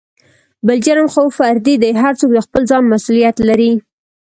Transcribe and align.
بل 0.65 0.77
جرم 0.85 1.07
خو 1.13 1.23
فردي 1.37 1.73
دى 1.83 1.89
هر 2.03 2.13
څوک 2.19 2.31
دخپل 2.37 2.61
ځان 2.69 2.83
مسولېت 2.91 3.37
لري. 3.49 3.71